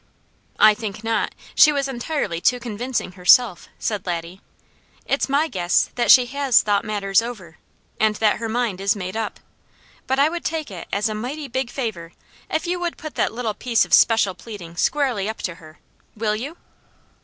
"I 0.57 0.73
think 0.73 1.03
not! 1.03 1.35
She 1.53 1.71
was 1.71 1.87
entirely 1.87 2.41
too 2.41 2.59
convincing 2.59 3.11
herself," 3.11 3.69
said 3.77 4.07
Laddie. 4.07 4.41
"It's 5.05 5.29
my 5.29 5.47
guess 5.47 5.91
that 5.93 6.09
she 6.09 6.25
has 6.25 6.63
thought 6.63 6.83
matters 6.83 7.21
over, 7.21 7.59
and 7.99 8.15
that 8.15 8.37
her 8.37 8.49
mind 8.49 8.81
is 8.81 8.95
made 8.95 9.15
up; 9.15 9.39
but 10.07 10.17
I 10.17 10.27
would 10.27 10.43
take 10.43 10.71
it 10.71 10.87
as 10.91 11.07
a 11.07 11.13
mighty 11.13 11.47
big 11.47 11.69
favour 11.69 12.13
if 12.49 12.65
you 12.65 12.79
would 12.79 12.97
put 12.97 13.13
that 13.13 13.31
little 13.31 13.53
piece 13.53 13.85
of 13.85 13.93
special 13.93 14.33
pleading 14.33 14.75
squarely 14.75 15.29
up 15.29 15.37
to 15.43 15.53
her. 15.61 15.77
Will 16.15 16.35
you?" 16.35 16.57